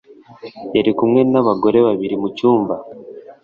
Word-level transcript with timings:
Yari 0.75 0.91
kumwe 0.97 1.19
naabagore 1.31 1.79
babiri 1.87 2.15
mucyumba 2.21 2.75